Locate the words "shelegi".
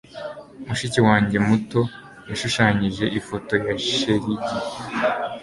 3.93-4.35